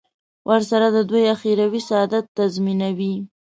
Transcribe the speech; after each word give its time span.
ورسره 0.49 0.87
د 0.95 0.97
دوی 1.09 1.23
اخروي 1.33 1.81
سعادت 1.89 2.25
تضمینوي. 2.37 3.15